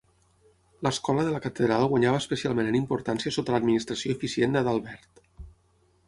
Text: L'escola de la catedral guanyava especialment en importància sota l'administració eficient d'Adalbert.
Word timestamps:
L'escola 0.85 1.25
de 1.25 1.33
la 1.33 1.41
catedral 1.41 1.83
guanyava 1.91 2.21
especialment 2.23 2.69
en 2.71 2.77
importància 2.79 3.33
sota 3.35 3.55
l'administració 3.57 4.15
eficient 4.17 4.57
d'Adalbert. 4.57 5.21